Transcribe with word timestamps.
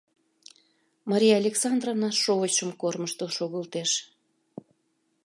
Мария 1.09 1.35
Александровна 1.41 2.09
шовычшым 2.21 2.69
кормыжтыл 2.81 3.29
шогылтеш. 3.37 3.91